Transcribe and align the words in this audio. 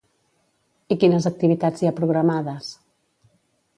I 0.95 0.95
quines 1.03 1.29
activitats 1.31 1.83
hi 1.85 1.91
ha 1.91 1.93
programades? 2.03 2.73